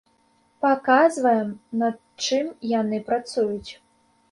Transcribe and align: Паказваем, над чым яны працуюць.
Паказваем, 0.65 1.51
над 1.83 1.95
чым 2.25 2.51
яны 2.81 3.03
працуюць. 3.13 3.71